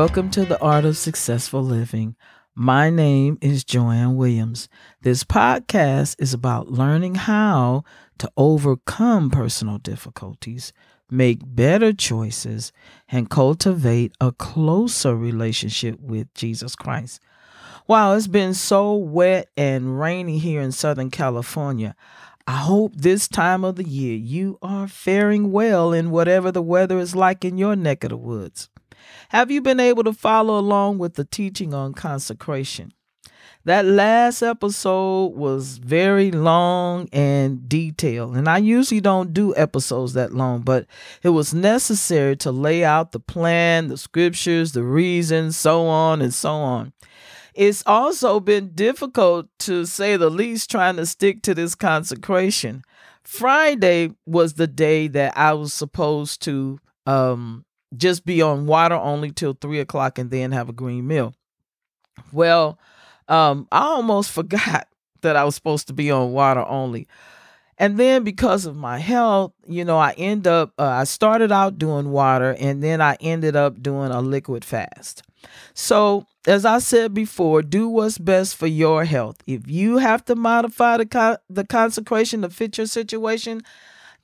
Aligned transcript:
Welcome 0.00 0.30
to 0.30 0.46
the 0.46 0.58
Art 0.62 0.86
of 0.86 0.96
Successful 0.96 1.62
Living. 1.62 2.16
My 2.54 2.88
name 2.88 3.36
is 3.42 3.64
Joanne 3.64 4.16
Williams. 4.16 4.66
This 5.02 5.24
podcast 5.24 6.16
is 6.18 6.32
about 6.32 6.72
learning 6.72 7.16
how 7.16 7.84
to 8.16 8.32
overcome 8.34 9.28
personal 9.28 9.76
difficulties, 9.76 10.72
make 11.10 11.40
better 11.44 11.92
choices, 11.92 12.72
and 13.10 13.28
cultivate 13.28 14.14
a 14.22 14.32
closer 14.32 15.14
relationship 15.14 16.00
with 16.00 16.32
Jesus 16.32 16.74
Christ. 16.74 17.20
Wow, 17.86 18.14
it's 18.14 18.26
been 18.26 18.54
so 18.54 18.94
wet 18.94 19.50
and 19.54 20.00
rainy 20.00 20.38
here 20.38 20.62
in 20.62 20.72
Southern 20.72 21.10
California. 21.10 21.94
I 22.46 22.56
hope 22.56 22.94
this 22.96 23.28
time 23.28 23.66
of 23.66 23.76
the 23.76 23.86
year 23.86 24.16
you 24.16 24.58
are 24.62 24.88
faring 24.88 25.52
well 25.52 25.92
in 25.92 26.10
whatever 26.10 26.50
the 26.50 26.62
weather 26.62 26.98
is 26.98 27.14
like 27.14 27.44
in 27.44 27.58
your 27.58 27.76
neck 27.76 28.02
of 28.02 28.08
the 28.08 28.16
woods. 28.16 28.69
Have 29.30 29.50
you 29.50 29.60
been 29.60 29.80
able 29.80 30.04
to 30.04 30.12
follow 30.12 30.58
along 30.58 30.98
with 30.98 31.14
the 31.14 31.24
teaching 31.24 31.72
on 31.74 31.94
consecration? 31.94 32.92
That 33.64 33.84
last 33.84 34.40
episode 34.40 35.34
was 35.34 35.76
very 35.76 36.30
long 36.30 37.10
and 37.12 37.68
detailed, 37.68 38.34
and 38.34 38.48
I 38.48 38.56
usually 38.56 39.02
don't 39.02 39.34
do 39.34 39.54
episodes 39.54 40.14
that 40.14 40.32
long, 40.32 40.62
but 40.62 40.86
it 41.22 41.28
was 41.28 41.52
necessary 41.52 42.36
to 42.36 42.50
lay 42.50 42.84
out 42.84 43.12
the 43.12 43.20
plan, 43.20 43.88
the 43.88 43.98
scriptures, 43.98 44.72
the 44.72 44.82
reasons, 44.82 45.58
so 45.58 45.86
on 45.86 46.22
and 46.22 46.32
so 46.32 46.52
on. 46.52 46.94
It's 47.54 47.82
also 47.84 48.40
been 48.40 48.70
difficult, 48.74 49.46
to 49.60 49.84
say 49.84 50.16
the 50.16 50.30
least, 50.30 50.70
trying 50.70 50.96
to 50.96 51.04
stick 51.04 51.42
to 51.42 51.54
this 51.54 51.74
consecration. 51.74 52.82
Friday 53.24 54.14
was 54.24 54.54
the 54.54 54.66
day 54.66 55.06
that 55.08 55.36
I 55.36 55.52
was 55.52 55.74
supposed 55.74 56.40
to 56.42 56.78
um, 57.04 57.66
just 57.96 58.24
be 58.24 58.42
on 58.42 58.66
water 58.66 58.94
only 58.94 59.30
till 59.30 59.54
three 59.54 59.80
o'clock 59.80 60.18
and 60.18 60.30
then 60.30 60.52
have 60.52 60.68
a 60.68 60.72
green 60.72 61.06
meal. 61.06 61.34
Well, 62.32 62.78
um, 63.28 63.66
I 63.72 63.82
almost 63.82 64.30
forgot 64.32 64.88
that 65.22 65.36
I 65.36 65.44
was 65.44 65.54
supposed 65.54 65.86
to 65.88 65.92
be 65.92 66.10
on 66.10 66.32
water 66.32 66.64
only. 66.66 67.08
And 67.78 67.98
then 67.98 68.24
because 68.24 68.66
of 68.66 68.76
my 68.76 68.98
health, 68.98 69.52
you 69.66 69.86
know, 69.86 69.96
I 69.96 70.12
end 70.18 70.46
up, 70.46 70.74
uh, 70.78 70.84
I 70.84 71.04
started 71.04 71.50
out 71.50 71.78
doing 71.78 72.10
water 72.10 72.54
and 72.60 72.82
then 72.82 73.00
I 73.00 73.16
ended 73.20 73.56
up 73.56 73.82
doing 73.82 74.10
a 74.10 74.20
liquid 74.20 74.66
fast. 74.66 75.22
So, 75.72 76.26
as 76.46 76.66
I 76.66 76.78
said 76.78 77.14
before, 77.14 77.62
do 77.62 77.88
what's 77.88 78.18
best 78.18 78.56
for 78.56 78.66
your 78.66 79.06
health. 79.06 79.36
If 79.46 79.70
you 79.70 79.96
have 79.96 80.24
to 80.26 80.34
modify 80.34 80.98
the, 80.98 81.06
con- 81.06 81.38
the 81.48 81.64
consecration 81.64 82.42
to 82.42 82.50
fit 82.50 82.76
your 82.76 82.86
situation, 82.86 83.62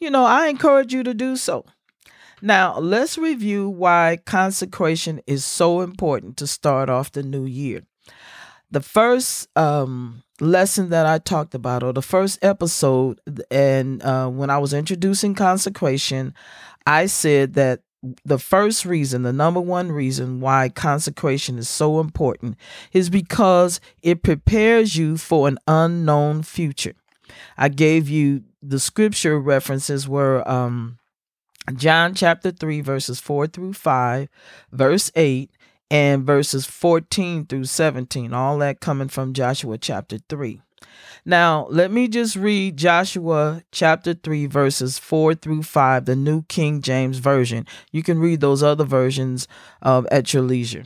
you 0.00 0.10
know, 0.10 0.24
I 0.24 0.48
encourage 0.48 0.92
you 0.92 1.02
to 1.02 1.14
do 1.14 1.36
so. 1.36 1.64
Now, 2.42 2.78
let's 2.78 3.16
review 3.16 3.68
why 3.68 4.18
consecration 4.24 5.20
is 5.26 5.44
so 5.44 5.80
important 5.80 6.36
to 6.38 6.46
start 6.46 6.90
off 6.90 7.12
the 7.12 7.22
new 7.22 7.44
year. 7.44 7.82
The 8.70 8.82
first 8.82 9.48
um, 9.56 10.22
lesson 10.40 10.90
that 10.90 11.06
I 11.06 11.18
talked 11.18 11.54
about, 11.54 11.82
or 11.82 11.92
the 11.92 12.02
first 12.02 12.38
episode, 12.42 13.20
and 13.50 14.02
uh, 14.02 14.28
when 14.28 14.50
I 14.50 14.58
was 14.58 14.74
introducing 14.74 15.34
consecration, 15.34 16.34
I 16.86 17.06
said 17.06 17.54
that 17.54 17.80
the 18.24 18.38
first 18.38 18.84
reason, 18.84 19.22
the 19.22 19.32
number 19.32 19.60
one 19.60 19.90
reason 19.90 20.40
why 20.40 20.68
consecration 20.68 21.58
is 21.58 21.68
so 21.68 22.00
important 22.00 22.56
is 22.92 23.08
because 23.08 23.80
it 24.02 24.22
prepares 24.22 24.96
you 24.96 25.16
for 25.16 25.48
an 25.48 25.58
unknown 25.66 26.42
future. 26.42 26.94
I 27.56 27.68
gave 27.68 28.08
you 28.08 28.44
the 28.62 28.78
scripture 28.78 29.40
references 29.40 30.08
were 30.08 30.48
um, 30.48 30.98
John 31.74 32.14
chapter 32.14 32.52
3, 32.52 32.80
verses 32.80 33.18
4 33.20 33.48
through 33.48 33.72
5, 33.72 34.28
verse 34.70 35.10
8, 35.16 35.50
and 35.90 36.24
verses 36.24 36.66
14 36.66 37.46
through 37.46 37.64
17, 37.64 38.32
all 38.32 38.58
that 38.58 38.80
coming 38.80 39.08
from 39.08 39.32
Joshua 39.32 39.78
chapter 39.78 40.18
3. 40.28 40.60
Now, 41.24 41.66
let 41.68 41.90
me 41.90 42.06
just 42.06 42.36
read 42.36 42.76
Joshua 42.76 43.62
chapter 43.72 44.14
3, 44.14 44.46
verses 44.46 44.98
4 44.98 45.34
through 45.34 45.64
5, 45.64 46.04
the 46.04 46.14
New 46.14 46.42
King 46.42 46.80
James 46.82 47.18
Version. 47.18 47.66
You 47.90 48.04
can 48.04 48.20
read 48.20 48.40
those 48.40 48.62
other 48.62 48.84
versions 48.84 49.48
uh, 49.82 50.04
at 50.10 50.32
your 50.32 50.44
leisure. 50.44 50.84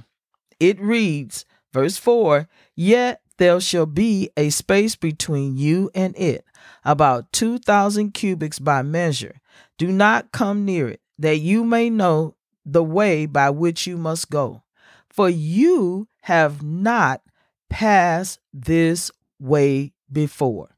It 0.59 0.81
reads, 0.81 1.45
verse 1.73 1.99
4 1.99 2.49
Yet 2.75 3.21
there 3.37 3.61
shall 3.61 3.87
be 3.87 4.31
a 4.37 4.51
space 4.51 4.97
between 4.97 5.57
you 5.57 5.91
and 5.95 6.17
it, 6.19 6.45
about 6.85 7.33
2,000 7.33 8.13
cubits 8.13 8.59
by 8.59 8.83
measure. 8.83 9.41
Do 9.81 9.91
not 9.91 10.31
come 10.31 10.67
near 10.67 10.89
it, 10.89 11.01
that 11.19 11.39
you 11.39 11.65
may 11.65 11.89
know 11.89 12.37
the 12.67 12.85
way 12.85 13.25
by 13.25 13.49
which 13.49 13.87
you 13.87 13.97
must 13.97 14.29
go. 14.29 14.63
For 15.09 15.31
you 15.31 16.07
have 16.25 16.63
not 16.63 17.23
passed 17.71 18.41
this 18.53 19.11
way 19.39 19.95
before. 20.13 20.77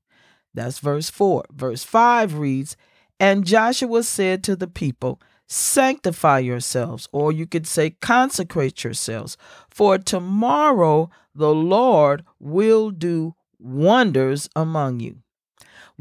That's 0.55 0.79
verse 0.79 1.11
4. 1.11 1.47
Verse 1.51 1.83
5 1.83 2.39
reads, 2.39 2.77
And 3.19 3.45
Joshua 3.45 4.05
said 4.05 4.45
to 4.45 4.55
the 4.55 4.69
people, 4.69 5.21
Sanctify 5.49 6.39
yourselves, 6.39 7.09
or 7.11 7.33
you 7.33 7.45
could 7.45 7.67
say, 7.67 7.91
consecrate 7.91 8.85
yourselves, 8.85 9.37
for 9.69 9.99
tomorrow 9.99 11.11
the 11.35 11.53
Lord 11.53 12.25
will 12.39 12.93
do 12.93 13.35
wonders 13.59 14.49
among 14.55 15.01
you. 15.01 15.23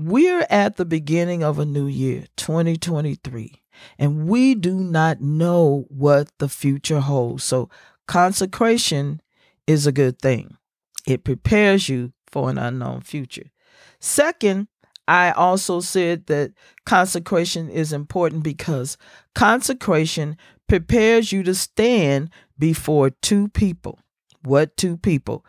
We're 0.04 0.48
at 0.50 0.78
the 0.78 0.86
beginning 0.86 1.44
of 1.44 1.60
a 1.60 1.66
new 1.66 1.86
year, 1.86 2.26
2023, 2.36 3.62
and 4.00 4.28
we 4.28 4.56
do 4.56 4.74
not 4.80 5.22
know 5.22 5.86
what 5.90 6.30
the 6.40 6.50
future 6.50 7.02
holds. 7.02 7.44
So, 7.44 7.70
consecration 8.08 9.22
is 9.68 9.86
a 9.86 9.92
good 9.92 10.20
thing, 10.20 10.58
it 11.06 11.24
prepares 11.24 11.88
you 11.88 12.14
for 12.32 12.50
an 12.50 12.58
unknown 12.58 13.02
future. 13.02 13.52
Second, 14.00 14.70
I 15.08 15.32
also 15.34 15.82
said 15.82 16.26
that 16.26 16.54
consecration 16.84 17.70
is 17.70 17.94
important 17.94 18.42
because 18.42 18.98
consecration 19.36 20.36
prepares 20.68 21.32
you 21.32 21.44
to 21.44 21.54
stand 21.54 22.32
before 22.58 23.12
two 23.12 23.50
people. 23.50 24.00
What 24.42 24.78
two 24.78 24.98
people? 24.98 25.46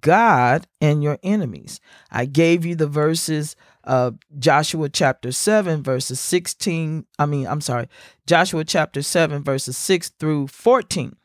God 0.00 0.66
and 0.80 1.02
your 1.02 1.18
enemies. 1.22 1.80
I 2.10 2.26
gave 2.26 2.64
you 2.64 2.74
the 2.74 2.88
verses 2.88 3.56
of 3.86 4.18
Joshua 4.38 4.88
chapter 4.88 5.32
7, 5.32 5.82
verses 5.82 6.20
16. 6.20 7.06
I 7.18 7.26
mean, 7.26 7.46
I'm 7.46 7.60
sorry, 7.60 7.88
Joshua 8.26 8.64
chapter 8.64 9.02
7, 9.02 9.42
verses 9.42 9.76
6 9.76 10.10
through 10.18 10.48
14. 10.48 11.16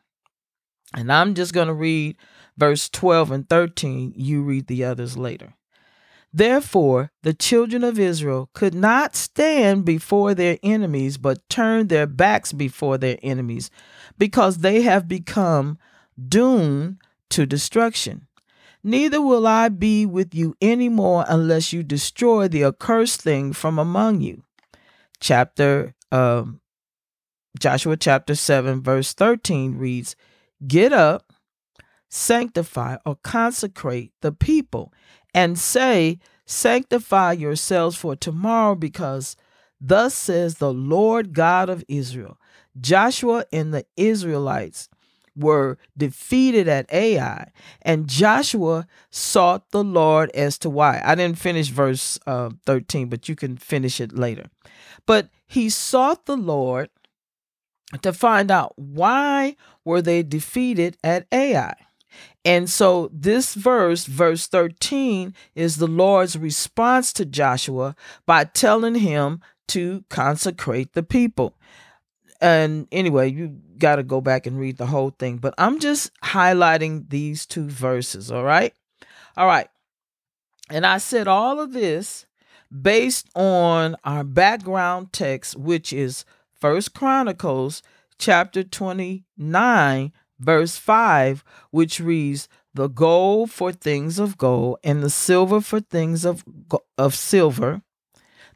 And 0.93 1.11
I'm 1.11 1.33
just 1.35 1.53
going 1.53 1.67
to 1.67 1.73
read 1.73 2.17
verse 2.57 2.89
12 2.89 3.31
and 3.31 3.49
13, 3.49 4.13
you 4.15 4.43
read 4.43 4.67
the 4.67 4.83
others 4.83 5.17
later. 5.17 5.55
Therefore, 6.33 7.11
the 7.23 7.33
children 7.33 7.83
of 7.83 7.99
Israel 7.99 8.49
could 8.53 8.73
not 8.73 9.15
stand 9.15 9.83
before 9.83 10.33
their 10.33 10.57
enemies, 10.63 11.17
but 11.17 11.49
turned 11.49 11.89
their 11.89 12.07
backs 12.07 12.53
before 12.53 12.97
their 12.97 13.17
enemies, 13.21 13.69
because 14.17 14.59
they 14.59 14.81
have 14.83 15.07
become 15.07 15.77
doomed 16.27 16.97
to 17.31 17.45
destruction. 17.45 18.27
Neither 18.83 19.21
will 19.21 19.45
I 19.45 19.69
be 19.69 20.05
with 20.05 20.33
you 20.33 20.55
any 20.61 20.89
more 20.89 21.25
unless 21.27 21.71
you 21.71 21.83
destroy 21.83 22.47
the 22.47 22.63
accursed 22.63 23.21
thing 23.21 23.53
from 23.53 23.77
among 23.77 24.21
you. 24.21 24.43
Chapter 25.19 25.93
um, 26.11 26.61
Joshua 27.59 27.97
chapter 27.97 28.33
7, 28.33 28.81
verse 28.81 29.13
13 29.13 29.77
reads, 29.77 30.15
Get 30.65 30.93
up 30.93 31.31
sanctify 32.11 32.97
or 33.05 33.15
consecrate 33.23 34.11
the 34.21 34.31
people 34.31 34.93
and 35.33 35.57
say, 35.57 36.19
Sanctify 36.45 37.31
yourselves 37.31 37.95
for 37.95 38.15
tomorrow, 38.15 38.75
because 38.75 39.37
thus 39.79 40.13
says 40.13 40.55
the 40.55 40.73
Lord 40.73 41.33
God 41.33 41.69
of 41.69 41.85
Israel. 41.87 42.37
Joshua 42.79 43.45
and 43.53 43.73
the 43.73 43.85
Israelites 43.95 44.89
were 45.41 45.77
defeated 45.97 46.67
at 46.67 46.91
Ai, 46.93 47.51
and 47.81 48.07
Joshua 48.07 48.87
sought 49.09 49.71
the 49.71 49.83
Lord 49.83 50.31
as 50.31 50.57
to 50.59 50.69
why. 50.69 51.01
I 51.03 51.15
didn't 51.15 51.39
finish 51.39 51.67
verse 51.67 52.17
uh, 52.25 52.51
13, 52.65 53.09
but 53.09 53.27
you 53.27 53.35
can 53.35 53.57
finish 53.57 53.99
it 53.99 54.13
later. 54.13 54.45
But 55.05 55.29
he 55.47 55.69
sought 55.69 56.25
the 56.25 56.37
Lord 56.37 56.89
to 58.01 58.13
find 58.13 58.49
out 58.49 58.73
why 58.77 59.57
were 59.83 60.01
they 60.01 60.23
defeated 60.23 60.97
at 61.03 61.27
Ai. 61.31 61.73
And 62.43 62.69
so 62.69 63.09
this 63.13 63.53
verse, 63.53 64.05
verse 64.05 64.47
13, 64.47 65.33
is 65.55 65.77
the 65.77 65.87
Lord's 65.87 66.37
response 66.37 67.13
to 67.13 67.25
Joshua 67.25 67.95
by 68.25 68.45
telling 68.45 68.95
him 68.95 69.41
to 69.69 70.03
consecrate 70.09 70.93
the 70.93 71.03
people. 71.03 71.55
And 72.41 72.87
anyway, 72.91 73.31
you 73.31 73.55
got 73.77 73.97
to 73.97 74.03
go 74.03 74.19
back 74.19 74.47
and 74.47 74.59
read 74.59 74.77
the 74.77 74.87
whole 74.87 75.11
thing, 75.11 75.37
but 75.37 75.53
I'm 75.59 75.79
just 75.79 76.11
highlighting 76.21 77.09
these 77.09 77.45
two 77.45 77.69
verses, 77.69 78.31
all 78.31 78.43
right? 78.43 78.73
All 79.37 79.45
right. 79.45 79.67
And 80.69 80.85
I 80.85 80.97
said 80.97 81.27
all 81.27 81.59
of 81.59 81.73
this 81.73 82.25
based 82.71 83.29
on 83.35 83.95
our 84.03 84.23
background 84.23 85.13
text, 85.13 85.55
which 85.55 85.93
is 85.93 86.25
First 86.59 86.93
Chronicles 86.93 87.83
chapter 88.17 88.63
29, 88.63 90.13
verse 90.39 90.77
5, 90.77 91.43
which 91.71 91.99
reads, 91.99 92.47
The 92.73 92.87
gold 92.87 93.51
for 93.51 93.71
things 93.71 94.19
of 94.19 94.37
gold, 94.37 94.77
and 94.83 95.03
the 95.03 95.09
silver 95.09 95.61
for 95.61 95.79
things 95.79 96.25
of, 96.25 96.43
of 96.97 97.13
silver, 97.13 97.81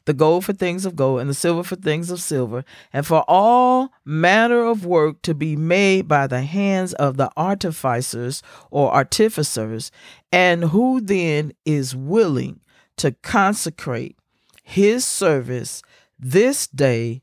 the 0.06 0.14
gold 0.14 0.44
for 0.44 0.52
things 0.52 0.86
of 0.86 0.96
gold, 0.96 1.20
and 1.20 1.28
the 1.28 1.34
silver 1.34 1.62
for 1.62 1.76
things 1.76 2.10
of 2.10 2.20
silver, 2.20 2.64
and 2.92 3.06
for 3.06 3.24
all 3.28 3.92
manner 4.04 4.64
of 4.64 4.86
work 4.86 5.20
to 5.22 5.34
be 5.34 5.54
made 5.56 6.08
by 6.08 6.26
the 6.26 6.42
hands 6.42 6.94
of 6.94 7.16
the 7.16 7.30
artificers 7.36 8.42
or 8.70 8.92
artificers, 8.92 9.90
and 10.32 10.64
who 10.64 11.00
then 11.00 11.52
is 11.64 11.94
willing 11.94 12.60
to 12.96 13.12
consecrate 13.22 14.16
his 14.62 15.04
service 15.04 15.82
this 16.18 16.66
day 16.66 17.22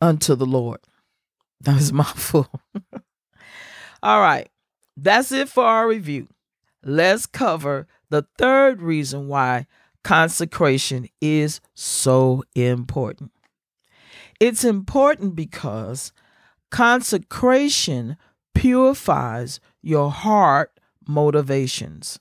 unto 0.00 0.34
the 0.34 0.46
Lord. 0.46 0.80
That 1.60 1.74
was 1.74 1.92
mouthful. 1.92 2.48
All 4.02 4.20
right, 4.20 4.48
that's 4.96 5.32
it 5.32 5.48
for 5.48 5.64
our 5.64 5.88
review. 5.88 6.28
Let's 6.82 7.26
cover 7.26 7.86
the 8.10 8.26
third 8.38 8.80
reason 8.80 9.28
why 9.28 9.66
consecration 10.08 11.06
is 11.20 11.60
so 11.74 12.42
important. 12.54 13.30
It's 14.40 14.64
important 14.64 15.36
because 15.36 16.14
consecration 16.70 18.16
purifies 18.54 19.60
your 19.82 20.10
heart 20.10 20.80
motivations. 21.06 22.18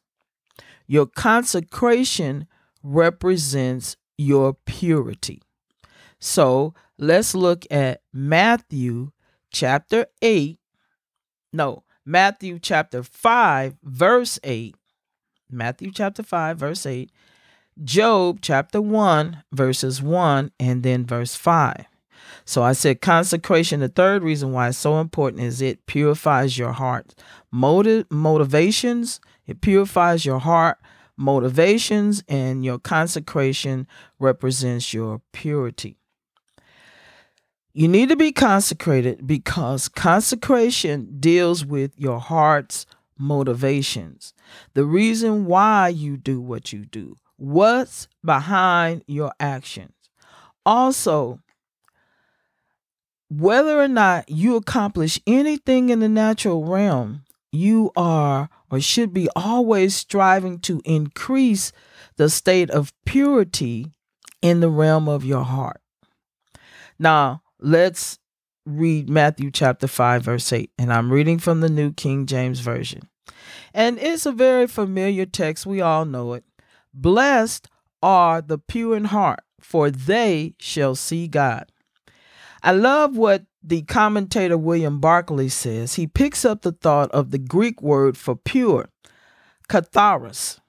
Your 0.86 1.06
consecration 1.06 2.48
represents 2.84 3.95
your 4.18 4.57
purity. 4.66 5.42
So 6.19 6.74
let's 6.98 7.34
look 7.34 7.66
at 7.72 8.01
Matthew 8.12 9.12
chapter 9.50 10.07
8. 10.22 10.60
No, 11.54 11.86
Matthew 12.06 12.60
chapter 12.60 13.01
5, 13.01 13.78
verse 13.81 14.39
8. 14.44 14.75
Matthew 15.50 15.92
chapter 15.94 16.22
5, 16.22 16.57
verse 16.57 16.86
8. 16.86 17.10
Job 17.83 18.39
chapter 18.41 18.81
1, 18.81 19.44
verses 19.51 20.01
1, 20.01 20.51
and 20.59 20.83
then 20.83 21.06
verse 21.06 21.35
5. 21.35 21.85
So 22.45 22.63
I 22.63 22.74
said 22.74 23.01
consecration. 23.01 23.79
The 23.79 23.89
third 23.89 24.24
reason 24.24 24.51
why 24.51 24.69
it's 24.69 24.77
so 24.77 25.00
important 25.00 25.44
is 25.44 25.62
it 25.62 25.85
purifies 25.85 26.57
your 26.57 26.71
heart. 26.71 27.13
Motive, 27.51 28.06
motivations, 28.09 29.19
it 29.45 29.62
purifies 29.62 30.25
your 30.25 30.39
heart 30.39 30.77
motivations, 31.18 32.24
and 32.27 32.63
your 32.63 32.77
consecration 32.79 33.88
represents 34.19 34.94
your 34.94 35.21
purity. 35.33 35.97
You 37.74 37.88
need 37.88 38.09
to 38.09 38.15
be 38.15 38.31
consecrated 38.31 39.27
because 39.27 39.89
consecration 39.89 41.18
deals 41.19 41.65
with 41.65 41.91
your 41.97 42.19
heart's 42.19 42.85
motivations, 43.19 44.33
the 44.75 44.85
reason 44.85 45.45
why 45.45 45.88
you 45.88 46.18
do 46.18 46.39
what 46.39 46.71
you 46.71 46.85
do, 46.85 47.18
what's 47.38 48.07
behind 48.24 49.04
your 49.07 49.31
actions. 49.39 49.94
Also, 50.66 51.39
whether 53.30 53.80
or 53.80 53.88
not 53.88 54.30
you 54.30 54.56
accomplish 54.56 55.19
anything 55.28 55.89
in 55.89 56.00
the 56.00 56.10
natural 56.10 56.66
realm, 56.66 57.24
you 57.51 57.92
are 57.95 58.50
or 58.69 58.80
should 58.80 59.13
be 59.13 59.30
always 59.36 59.95
striving 59.95 60.60
to 60.60 60.81
increase 60.84 61.72
the 62.18 62.30
state 62.30 62.69
of 62.69 62.94
purity 63.06 63.92
in 64.42 64.60
the 64.60 64.69
realm 64.69 65.07
of 65.07 65.24
your 65.24 65.44
heart. 65.44 65.81
Now, 67.00 67.42
let's 67.60 68.19
read 68.66 69.10
Matthew 69.10 69.51
chapter 69.51 69.88
5, 69.88 70.24
verse 70.24 70.51
8. 70.51 70.72
And 70.78 70.92
I'm 70.92 71.12
reading 71.12 71.39
from 71.39 71.62
the 71.62 71.69
New 71.69 71.94
King 71.94 72.25
James 72.25 72.60
Version. 72.60 73.10
And 73.74 73.98
it's 74.00 74.25
a 74.25 74.31
very 74.31 74.68
familiar 74.68 75.25
text. 75.25 75.66
We 75.66 75.81
all 75.81 76.06
know 76.06 76.34
it. 76.34 76.44
Blessed 76.99 77.67
are 78.01 78.41
the 78.41 78.57
pure 78.57 78.97
in 78.97 79.05
heart, 79.05 79.41
for 79.59 79.91
they 79.91 80.55
shall 80.59 80.95
see 80.95 81.27
God. 81.27 81.71
I 82.63 82.71
love 82.71 83.15
what 83.15 83.45
the 83.61 83.83
commentator 83.83 84.57
William 84.57 84.99
Barclay 84.99 85.49
says. 85.49 85.94
He 85.94 86.07
picks 86.07 86.44
up 86.44 86.63
the 86.63 86.71
thought 86.71 87.11
of 87.11 87.29
the 87.29 87.38
Greek 87.38 87.83
word 87.83 88.17
for 88.17 88.35
pure, 88.35 88.89
katharos, 89.69 90.59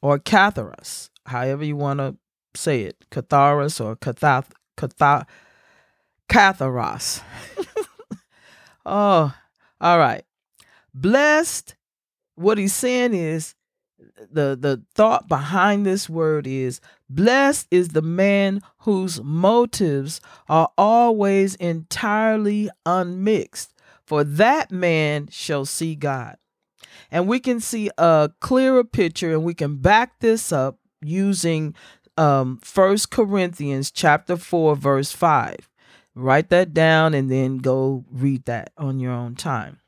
or 0.00 0.18
katharos, 0.18 1.10
however 1.26 1.64
you 1.64 1.76
want 1.76 1.98
to 1.98 2.16
say 2.54 2.84
it, 2.84 3.04
katharos 3.10 3.78
or 3.84 3.94
kathath, 3.96 4.52
kathath, 4.78 5.26
katharos. 6.30 7.20
oh, 8.86 9.34
all 9.80 9.98
right. 9.98 10.24
Blessed, 10.94 11.74
what 12.36 12.56
he's 12.56 12.74
saying 12.74 13.12
is 13.12 13.54
the 14.30 14.56
the 14.58 14.82
thought 14.94 15.28
behind 15.28 15.84
this 15.84 16.08
word 16.08 16.46
is 16.46 16.80
blessed 17.08 17.66
is 17.70 17.88
the 17.88 18.02
man 18.02 18.60
whose 18.78 19.22
motives 19.22 20.20
are 20.48 20.70
always 20.76 21.54
entirely 21.56 22.70
unmixed 22.86 23.72
for 24.12 24.24
that 24.24 24.70
man 24.70 25.28
shall 25.30 25.64
see 25.64 25.94
God. 25.94 26.36
And 27.10 27.26
we 27.26 27.40
can 27.40 27.60
see 27.60 27.90
a 27.96 28.30
clearer 28.40 28.84
picture 28.84 29.32
and 29.32 29.44
we 29.44 29.54
can 29.54 29.76
back 29.76 30.20
this 30.20 30.52
up 30.52 30.78
using 31.00 31.74
um 32.18 32.60
first 32.62 33.10
corinthians 33.10 33.90
chapter 33.90 34.36
4 34.36 34.76
verse 34.76 35.12
5 35.12 35.56
write 36.14 36.50
that 36.50 36.74
down 36.74 37.14
and 37.14 37.30
then 37.30 37.56
go 37.56 38.04
read 38.10 38.44
that 38.44 38.70
on 38.76 39.00
your 39.00 39.12
own 39.12 39.34
time 39.34 39.80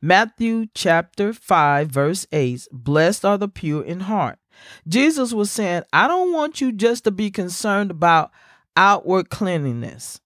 Matthew 0.00 0.66
chapter 0.74 1.32
5, 1.32 1.88
verse 1.88 2.26
8 2.30 2.68
Blessed 2.70 3.24
are 3.24 3.38
the 3.38 3.48
pure 3.48 3.82
in 3.82 4.00
heart. 4.00 4.38
Jesus 4.86 5.32
was 5.32 5.50
saying, 5.50 5.82
I 5.92 6.08
don't 6.08 6.32
want 6.32 6.60
you 6.60 6.72
just 6.72 7.04
to 7.04 7.10
be 7.10 7.30
concerned 7.30 7.90
about 7.90 8.30
outward 8.76 9.30
cleanliness 9.30 10.20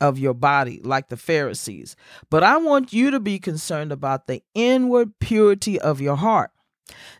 of 0.00 0.18
your 0.18 0.34
body 0.34 0.80
like 0.82 1.08
the 1.08 1.16
Pharisees, 1.16 1.96
but 2.30 2.42
I 2.42 2.56
want 2.56 2.92
you 2.92 3.10
to 3.10 3.20
be 3.20 3.38
concerned 3.38 3.92
about 3.92 4.26
the 4.26 4.42
inward 4.54 5.18
purity 5.18 5.80
of 5.80 6.00
your 6.00 6.16
heart. 6.16 6.50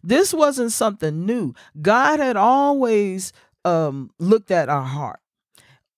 This 0.02 0.32
wasn't 0.32 0.72
something 0.72 1.26
new. 1.26 1.54
God 1.82 2.20
had 2.20 2.36
always 2.36 3.32
um, 3.64 4.10
looked 4.18 4.50
at 4.50 4.68
our 4.68 4.84
heart. 4.84 5.20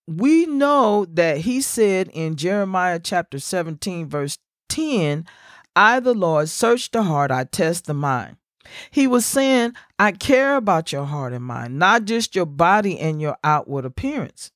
We 0.07 0.45
know 0.45 1.05
that 1.05 1.37
He 1.39 1.61
said 1.61 2.09
in 2.13 2.35
Jeremiah 2.35 2.99
chapter 2.99 3.39
17, 3.39 4.09
verse 4.09 4.37
10, 4.69 5.25
I, 5.75 5.99
the 5.99 6.13
Lord, 6.13 6.49
search 6.49 6.91
the 6.91 7.03
heart, 7.03 7.31
I 7.31 7.45
test 7.45 7.85
the 7.85 7.93
mind. 7.93 8.37
He 8.91 9.07
was 9.07 9.25
saying, 9.25 9.73
I 9.97 10.11
care 10.11 10.55
about 10.55 10.91
your 10.91 11.05
heart 11.05 11.33
and 11.33 11.43
mind, 11.43 11.79
not 11.79 12.05
just 12.05 12.35
your 12.35 12.45
body 12.45 12.99
and 12.99 13.21
your 13.21 13.37
outward 13.43 13.85
appearance. 13.85 14.51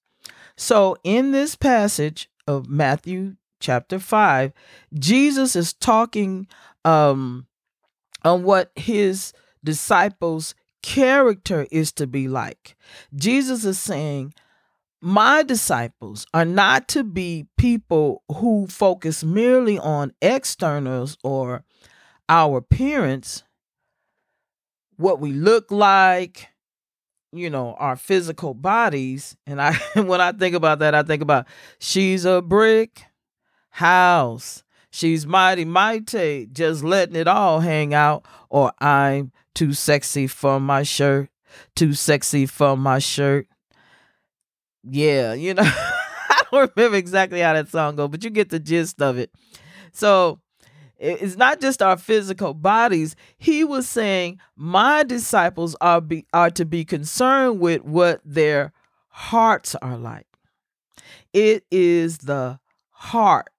So, 0.55 0.98
in 1.03 1.31
this 1.31 1.55
passage 1.55 2.29
of 2.48 2.69
Matthew 2.69 3.36
chapter 3.60 4.00
5, 4.00 4.53
Jesus 4.93 5.55
is 5.55 5.74
talking 5.74 6.48
um, 6.86 7.48
on 8.24 8.43
what 8.43 8.72
his 8.75 9.34
disciples' 9.63 10.55
character 10.81 11.67
is 11.72 11.91
to 11.93 12.07
be 12.07 12.27
like. 12.27 12.75
Jesus 13.13 13.65
is 13.65 13.79
saying, 13.79 14.34
my 15.06 15.44
disciples 15.44 16.26
are 16.34 16.46
not 16.46 16.88
to 16.88 17.04
be 17.04 17.46
people 17.58 18.24
who 18.38 18.66
focus 18.66 19.24
merely 19.24 19.78
on 19.78 20.12
externals 20.20 21.16
or 21.24 21.64
our 22.28 22.58
appearance, 22.58 23.44
what 24.98 25.20
we 25.20 25.32
look 25.32 25.70
like, 25.70 26.48
you 27.32 27.52
know, 27.52 27.76
our 27.76 27.96
physical 27.96 28.56
bodies. 28.56 29.38
And 29.46 29.62
I 29.62 29.74
when 29.94 30.22
I 30.22 30.32
think 30.32 30.56
about 30.56 30.80
that, 30.80 30.96
I 30.96 31.04
think 31.04 31.22
about 31.22 31.46
she's 31.78 32.26
a 32.26 32.42
brick 32.42 33.04
house. 33.70 34.64
She's 34.90 35.28
mighty 35.28 35.66
mighty, 35.66 36.48
just 36.52 36.84
letting 36.84 37.16
it 37.16 37.28
all 37.28 37.60
hang 37.60 37.94
out, 37.94 38.26
or 38.50 38.72
I'm 38.80 39.34
too 39.54 39.74
sexy 39.74 40.26
for 40.26 40.60
my 40.60 40.82
shirt, 40.82 41.30
too 41.76 41.94
sexy 41.94 42.48
for 42.48 42.76
my 42.76 42.98
shirt 42.98 43.48
yeah, 44.89 45.34
you 45.34 45.54
know, 45.54 45.63
I 45.65 46.42
don't 46.51 46.72
remember 46.75 46.98
exactly 46.98 47.39
how 47.42 47.54
that 47.54 47.70
song 47.70 47.96
goes, 47.96 48.10
but 48.10 48.24
you 48.24 48.30
get 48.30 48.50
the 48.50 48.60
gist 48.60 49.01
of 49.01 49.18
it. 49.18 49.32
So 49.92 50.39
it's 50.98 51.36
not 51.36 51.60
just 51.62 51.82
our 51.82 51.98
physical 51.98 52.54
bodies. 52.54 53.15
He 53.38 53.63
was 53.63 53.88
saying, 53.88 54.39
"My 54.56 55.04
disciples 55.04 55.75
are 55.82 56.01
be 56.01 56.25
are 56.34 56.51
to 56.51 56.65
be 56.65 56.86
concerned 56.86 57.60
with 57.60 57.84
what 57.84 58.22
their 58.24 58.72
hearts 59.10 59.75
are 59.75 59.98
like. 59.98 60.27
It 61.34 61.65
is 61.72 62.20
the 62.20 62.60
heart 62.92 63.50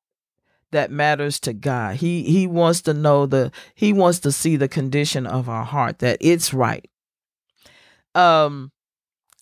that 0.73 0.91
matters 0.91 1.41
to 1.41 1.53
God. 1.53 1.97
He 1.97 2.23
he 2.25 2.47
wants 2.47 2.83
to 2.83 2.95
know 2.95 3.27
the 3.27 3.53
he 3.75 3.93
wants 3.93 4.21
to 4.21 4.33
see 4.33 4.57
the 4.57 4.69
condition 4.69 5.27
of 5.27 5.49
our 5.49 5.65
heart 5.65 5.99
that 6.01 6.19
it's 6.21 6.53
right. 6.55 6.89
Um 8.15 8.73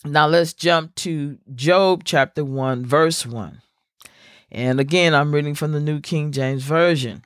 now 0.05 0.27
let's 0.27 0.53
jump 0.53 0.95
to 0.95 1.37
Job 1.53 2.03
chapter 2.03 2.45
1, 2.45 2.85
verse 2.85 3.25
1. 3.25 3.61
And 4.51 4.79
again, 4.79 5.13
I'm 5.13 5.33
reading 5.33 5.55
from 5.55 5.71
the 5.71 5.79
New 5.79 5.99
King 5.99 6.31
James 6.31 6.63
Version. 6.63 7.23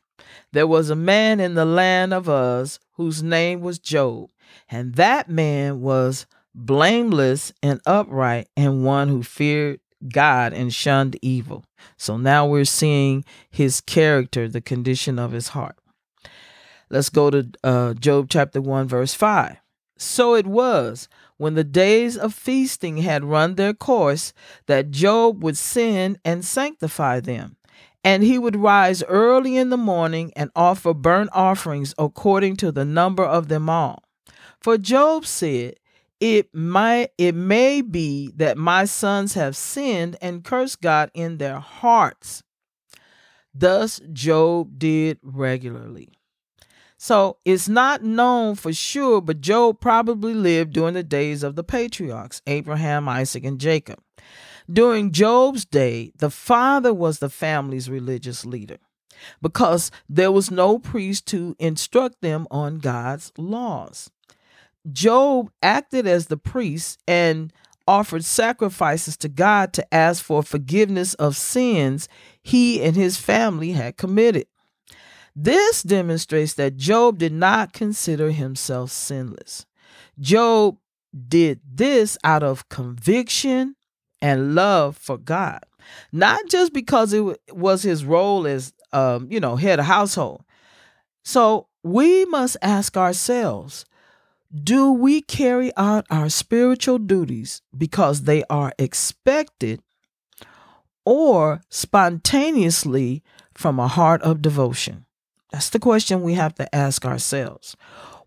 There 0.52 0.68
was 0.68 0.90
a 0.90 0.96
man 0.96 1.40
in 1.40 1.56
the 1.56 1.66
land 1.66 2.14
of 2.14 2.28
Uz 2.28 2.80
whose 2.94 3.22
name 3.22 3.62
was 3.62 3.80
Job, 3.80 4.30
and 4.70 4.96
that 4.96 5.30
man 5.30 5.82
was 5.82 6.26
blameless 6.56 7.54
and 7.62 7.82
upright, 7.86 8.48
and 8.58 8.84
one 8.84 9.08
who 9.10 9.24
feared 9.24 9.80
God 10.08 10.54
and 10.54 10.74
shunned 10.74 11.18
evil. 11.22 11.66
So 11.98 12.18
now 12.18 12.48
we're 12.48 12.66
seeing 12.66 13.24
his 13.50 13.82
character, 13.82 14.48
the 14.48 14.62
condition 14.62 15.20
of 15.20 15.32
his 15.32 15.50
heart. 15.50 15.78
Let's 16.90 17.10
go 17.10 17.30
to 17.30 17.50
uh, 17.64 17.94
Job 17.94 18.28
chapter 18.30 18.62
1, 18.62 18.88
verse 18.88 19.14
5. 19.14 19.58
So 19.98 20.34
it 20.34 20.48
was 20.48 21.08
when 21.39 21.55
the 21.55 21.63
days 21.63 22.17
of 22.17 22.34
feasting 22.34 22.98
had 22.98 23.24
run 23.24 23.55
their 23.55 23.74
course 23.74 24.34
that 24.67 24.91
Job 24.91 25.41
would 25.41 25.58
sin 25.58 26.19
and 26.25 26.43
sanctify 26.43 27.22
them. 27.22 27.55
And 28.03 28.24
he 28.24 28.38
would 28.38 28.58
rise 28.58 29.03
early 29.03 29.55
in 29.55 29.69
the 29.69 29.77
morning 29.77 30.34
and 30.36 30.51
offer 30.53 30.93
burnt 30.93 31.29
offerings 31.34 31.96
according 31.98 32.58
to 32.58 32.72
the 32.74 32.86
number 32.86 33.24
of 33.24 33.48
them 33.48 33.69
all. 33.69 34.03
For 34.60 34.77
Job 34.77 35.25
said, 35.25 35.75
it 36.19 36.53
might 36.53 37.12
it 37.17 37.34
may 37.34 37.81
be 37.81 38.34
that 38.36 38.58
my 38.58 38.84
sons 38.84 39.34
have 39.36 39.55
sinned 39.55 40.17
and 40.22 40.43
cursed 40.43 40.81
God 40.81 41.10
in 41.13 41.38
their 41.38 41.60
hearts. 41.60 42.43
Thus 43.53 44.01
Job 44.12 44.77
did 44.77 45.19
regularly. 45.24 46.19
So 47.01 47.38
it's 47.46 47.70
not 47.70 48.03
known 48.03 48.56
for 48.56 48.74
sure, 48.74 49.22
but 49.22 49.39
Job 49.39 49.79
probably 49.79 50.34
lived 50.34 50.74
during 50.74 50.96
the 50.96 51.01
days 51.01 51.44
of 51.44 51.56
the 51.56 51.63
patriarchs, 51.63 52.41
Abraham, 52.46 53.08
Isaac, 53.08 53.46
and 53.46 53.58
Jacob. 53.58 54.00
During 54.72 55.13
Job's 55.13 55.63
day, 55.63 56.12
the 56.18 56.29
father 56.29 56.94
was 56.94 57.20
the 57.20 57.29
family's 57.29 57.89
religious 57.89 58.46
leader 58.46 58.79
because 59.41 59.91
there 60.10 60.32
was 60.32 60.51
no 60.51 60.77
priest 60.77 61.25
to 61.27 61.56
instruct 61.58 62.20
them 62.20 62.46
on 62.51 62.79
God's 62.79 63.32
laws. 63.38 64.12
Job 64.91 65.51
acted 65.63 66.06
as 66.06 66.27
the 66.27 66.38
priest 66.38 67.00
and 67.08 67.53
offered 67.88 68.25
sacrifices 68.25 69.15
to 69.18 69.29
God 69.29 69.72
to 69.72 69.94
ask 69.94 70.22
for 70.22 70.44
forgiveness 70.44 71.13
of 71.13 71.38
sins 71.38 72.10
he 72.44 72.84
and 72.84 72.98
his 72.98 73.18
family 73.18 73.72
had 73.72 73.96
committed. 73.96 74.48
This 75.36 75.84
demonstrates 75.84 76.54
that 76.56 76.78
Job 76.78 77.18
did 77.18 77.34
not 77.34 77.74
consider 77.74 78.32
himself 78.32 78.92
sinless. 78.92 79.66
Job 80.20 80.78
did 81.28 81.60
this 81.66 82.18
out 82.24 82.44
of 82.44 82.70
conviction 82.70 83.76
and 84.22 84.54
love 84.54 84.98
for 84.98 85.18
God, 85.18 85.64
not 86.12 86.42
just 86.50 86.74
because 86.74 87.14
it 87.14 87.24
was 87.52 87.84
his 87.84 88.04
role 88.06 88.46
as, 88.46 88.74
um, 88.92 89.28
you 89.32 89.40
know, 89.40 89.56
head 89.56 89.80
of 89.80 89.86
household. 89.86 90.44
So 91.24 91.68
we 91.84 92.26
must 92.26 92.58
ask 92.62 92.98
ourselves 92.98 93.86
do 94.52 94.92
we 94.92 95.22
carry 95.22 95.72
out 95.78 96.08
our 96.10 96.28
spiritual 96.28 96.98
duties 96.98 97.62
because 97.78 98.24
they 98.24 98.44
are 98.50 98.74
expected 98.80 99.80
or 101.06 101.62
spontaneously 101.70 103.22
from 103.54 103.80
a 103.80 103.88
heart 103.88 104.24
of 104.24 104.42
devotion? 104.42 105.06
That's 105.51 105.70
the 105.70 105.79
question 105.79 106.22
we 106.22 106.36
have 106.36 106.53
to 106.56 106.75
ask 106.75 107.06
ourselves. 107.06 107.75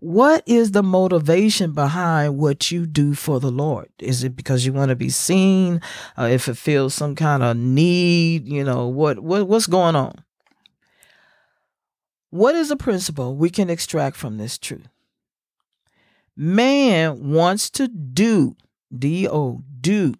What 0.01 0.43
is 0.47 0.73
the 0.73 0.83
motivation 0.83 1.73
behind 1.73 2.37
what 2.37 2.73
you 2.73 2.87
do 2.87 3.15
for 3.15 3.39
the 3.39 3.53
Lord? 3.53 3.89
Is 4.01 4.25
it 4.25 4.35
because 4.35 4.67
you 4.67 4.73
want 4.73 4.89
to 4.89 4.97
be 4.97 5.11
seen? 5.11 5.81
Uh, 6.19 6.25
if 6.25 6.49
it 6.49 6.57
feels 6.57 6.93
some 6.93 7.15
kind 7.15 7.45
of 7.45 7.57
need, 7.57 8.49
you 8.49 8.65
know, 8.65 8.89
what, 8.89 9.21
what 9.21 9.47
what's 9.47 9.69
going 9.69 9.95
on? 9.95 10.25
What 12.31 12.57
is 12.57 12.73
a 12.73 12.77
principle 12.77 13.37
we 13.37 13.51
can 13.51 13.71
extract 13.71 14.17
from 14.17 14.39
this 14.39 14.59
truth? 14.59 14.89
Man 16.37 17.31
wants 17.31 17.71
to 17.71 17.87
do, 17.87 18.57
D 18.97 19.29
O, 19.29 19.63
do, 19.81 20.15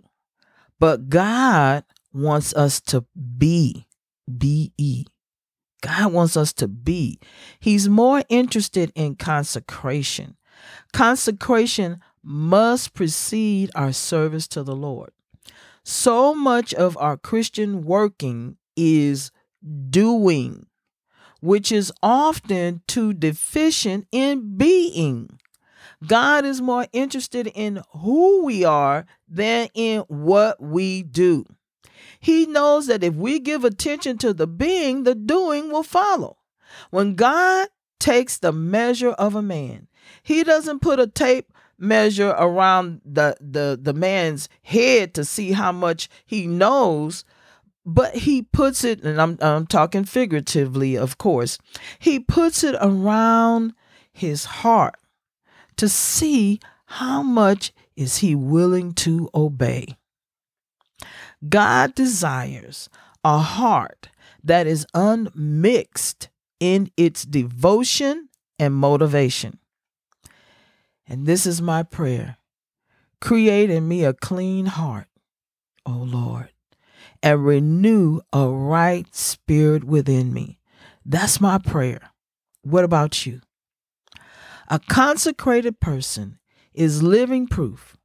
but 0.79 1.09
God 1.09 1.83
wants 2.13 2.55
us 2.55 2.81
to 2.83 3.05
be, 3.39 3.87
B 4.39 4.73
E. 4.79 5.07
God 5.83 6.13
wants 6.13 6.37
us 6.37 6.53
to 6.55 6.69
be. 6.69 7.19
He's 7.61 7.89
more 7.89 8.23
interested 8.31 8.91
in 8.95 9.17
consecration. 9.17 10.37
Consecration 10.93 12.01
must 12.23 12.95
precede 12.95 13.71
our 13.75 13.93
service 13.93 14.49
to 14.49 14.63
the 14.63 14.77
Lord. 14.77 15.11
So 15.85 16.35
much 16.35 16.73
of 16.73 16.97
our 16.97 17.17
Christian 17.17 17.83
working 17.83 18.57
is 18.77 19.33
doing, 19.91 20.67
which 21.41 21.73
is 21.73 21.93
often 22.03 22.83
too 22.87 23.13
deficient 23.13 24.07
in 24.13 24.57
being. 24.57 25.39
God 26.07 26.45
is 26.45 26.61
more 26.61 26.87
interested 26.93 27.49
in 27.49 27.83
who 27.91 28.45
we 28.45 28.65
are 28.65 29.05
than 29.29 29.69
in 29.75 30.01
what 30.09 30.61
we 30.63 31.03
do. 31.03 31.45
He 32.23 32.47
knows 32.47 32.87
that 32.87 33.03
if 33.03 33.15
we 33.15 33.41
give 33.41 33.65
attention 33.65 34.17
to 34.19 34.33
the 34.33 34.47
being, 34.47 35.03
the 35.03 35.15
doing 35.17 35.73
will 35.73 35.83
follow. 35.83 36.39
When 36.91 37.17
God 37.17 37.69
takes 37.99 38.39
the 38.39 38.53
measure 38.53 39.11
of 39.11 39.35
a 39.35 39.43
man, 39.43 39.89
he 40.23 40.45
doesn't 40.45 40.83
put 40.83 41.01
a 41.01 41.09
tape 41.09 41.53
measure 41.79 42.31
around 42.39 43.01
the, 43.05 43.37
the, 43.41 43.77
the 43.81 43.93
man's 43.93 44.49
head 44.63 45.15
to 45.15 45.25
see 45.25 45.51
how 45.51 45.73
much 45.73 46.09
he 46.25 46.47
knows, 46.47 47.25
but 47.85 48.15
he 48.15 48.43
puts 48.43 48.85
it, 48.85 49.03
and 49.03 49.21
I'm, 49.21 49.37
I'm 49.41 49.67
talking 49.67 50.05
figuratively, 50.05 50.97
of 50.97 51.19
course, 51.19 51.59
he 51.99 52.21
puts 52.21 52.63
it 52.63 52.77
around 52.81 53.75
his 54.13 54.45
heart 54.45 54.95
to 55.77 55.89
see 55.89 56.61
how 56.87 57.21
much 57.25 57.73
is 57.97 58.19
he 58.19 58.37
willing 58.37 58.93
to 58.93 59.29
obey. 59.35 59.97
God 61.49 61.95
desires 61.95 62.89
a 63.25 63.39
heart 63.39 64.09
that 64.45 64.67
is 64.67 64.87
unmixed 64.95 66.29
in 66.61 66.91
its 66.97 67.25
devotion 67.25 68.29
and 68.59 68.75
motivation. 68.75 69.59
And 71.07 71.27
this 71.27 71.47
is 71.47 71.61
my 71.61 71.83
prayer 71.83 72.37
create 73.21 73.71
in 73.71 73.87
me 73.87 74.05
a 74.05 74.13
clean 74.13 74.67
heart, 74.67 75.07
O 75.87 75.93
Lord, 75.93 76.51
and 77.23 77.47
renew 77.47 78.21
a 78.33 78.49
right 78.49 79.15
spirit 79.15 79.85
within 79.85 80.33
me. 80.33 80.59
That's 81.07 81.41
my 81.41 81.59
prayer. 81.59 82.11
What 82.63 82.83
about 82.83 83.25
you? 83.25 83.41
A 84.69 84.81
consecrated 84.81 85.79
person 85.79 86.41
is 86.75 87.03
living 87.03 87.47
proof 87.47 87.97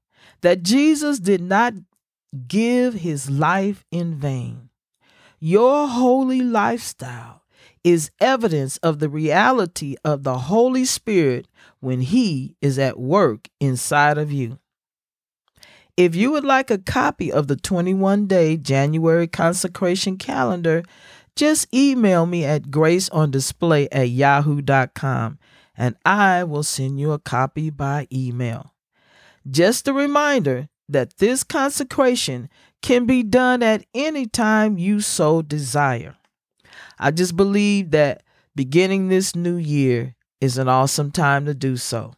that 0.42 0.62
Jesus 0.62 1.20
did 1.20 1.42
not 1.42 1.74
give 2.48 2.94
his 2.96 3.30
life 3.30 3.86
in 3.92 4.16
vain. 4.16 4.70
Your 5.40 5.88
holy 5.88 6.42
lifestyle 6.42 7.44
is 7.84 8.12
evidence 8.20 8.78
of 8.78 9.00
the 9.00 9.08
reality 9.08 9.96
of 10.04 10.24
the 10.24 10.38
Holy 10.38 10.84
Spirit 10.84 11.48
when 11.80 12.02
He 12.02 12.56
is 12.62 12.78
at 12.78 13.00
work 13.00 13.48
inside 13.60 14.18
of 14.18 14.32
you. 14.32 14.60
If 15.96 16.16
you 16.16 16.32
would 16.32 16.44
like 16.44 16.70
a 16.70 16.78
copy 16.78 17.32
of 17.32 17.48
the 17.48 17.56
21 17.56 18.28
day 18.28 18.58
January 18.58 19.28
consecration 19.28 20.18
calendar, 20.18 20.84
just 21.36 21.74
email 21.74 22.26
me 22.26 22.44
at 22.46 22.64
graceondisplay 22.64 23.88
at 23.92 24.10
yahoo.com 24.10 25.40
and 25.78 25.96
I 26.04 26.44
will 26.44 26.64
send 26.64 27.00
you 27.00 27.12
a 27.12 27.20
copy 27.20 27.70
by 27.70 28.08
email. 28.12 28.74
Just 29.50 29.88
a 29.88 29.94
reminder 29.94 30.68
that 30.90 31.18
this 31.18 31.44
consecration 31.44 32.50
can 32.82 33.06
be 33.06 33.24
done 33.24 33.64
at 33.64 33.86
any 33.94 34.26
time 34.26 34.78
you 34.78 35.02
so 35.02 35.42
desire. 35.42 36.16
I 37.00 37.12
just 37.12 37.36
believe 37.36 37.92
that 37.92 38.24
beginning 38.56 39.08
this 39.08 39.36
new 39.36 39.58
year 39.58 40.16
is 40.42 40.58
an 40.58 40.68
awesome 40.68 41.12
time 41.12 41.46
to 41.46 41.54
do 41.54 41.78
so. 41.78 42.14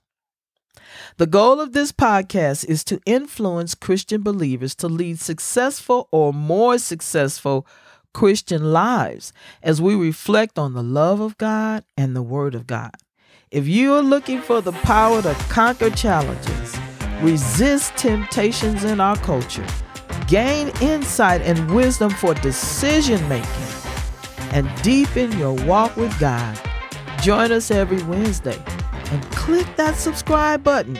The 1.17 1.27
goal 1.27 1.59
of 1.59 1.73
this 1.73 1.91
podcast 1.91 2.65
is 2.65 2.83
to 2.85 3.01
influence 3.05 3.75
Christian 3.75 4.21
believers 4.21 4.75
to 4.75 4.87
lead 4.87 5.19
successful 5.19 6.07
or 6.11 6.33
more 6.33 6.77
successful 6.77 7.67
Christian 8.13 8.71
lives 8.73 9.33
as 9.61 9.81
we 9.81 9.95
reflect 9.95 10.57
on 10.57 10.73
the 10.73 10.83
love 10.83 11.19
of 11.19 11.37
God 11.37 11.83
and 11.97 12.15
the 12.15 12.21
Word 12.21 12.55
of 12.55 12.67
God. 12.67 12.95
If 13.51 13.67
you 13.67 13.93
are 13.93 14.01
looking 14.01 14.41
for 14.41 14.61
the 14.61 14.71
power 14.71 15.21
to 15.21 15.33
conquer 15.49 15.89
challenges, 15.89 16.68
resist 17.21 17.95
temptations 17.97 18.83
in 18.83 18.99
our 18.99 19.17
culture, 19.17 19.65
gain 20.27 20.69
insight 20.81 21.41
and 21.41 21.73
wisdom 21.73 22.09
for 22.09 22.33
decision 22.35 23.27
making, 23.27 23.49
and 24.51 24.69
deepen 24.81 25.37
your 25.37 25.53
walk 25.65 25.95
with 25.95 26.17
God, 26.19 26.59
join 27.21 27.51
us 27.51 27.71
every 27.71 28.01
Wednesday 28.03 28.61
and 29.11 29.23
click 29.31 29.67
that 29.75 29.95
subscribe 29.95 30.63
button 30.63 30.97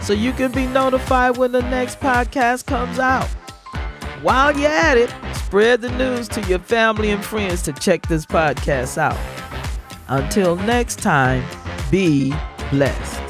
so 0.00 0.12
you 0.12 0.32
can 0.32 0.50
be 0.50 0.66
notified 0.66 1.36
when 1.36 1.52
the 1.52 1.62
next 1.62 2.00
podcast 2.00 2.66
comes 2.66 2.98
out. 2.98 3.28
While 4.22 4.56
you're 4.58 4.70
at 4.70 4.96
it, 4.96 5.14
spread 5.34 5.80
the 5.80 5.90
news 5.90 6.28
to 6.28 6.40
your 6.42 6.58
family 6.58 7.10
and 7.10 7.24
friends 7.24 7.62
to 7.62 7.72
check 7.72 8.06
this 8.06 8.26
podcast 8.26 8.98
out. 8.98 9.18
Until 10.08 10.56
next 10.56 10.98
time, 10.98 11.44
be 11.90 12.34
blessed. 12.70 13.21